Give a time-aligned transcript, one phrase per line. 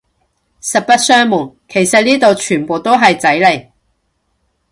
[0.63, 3.69] 實不相暪，其實呢度全部都係仔嚟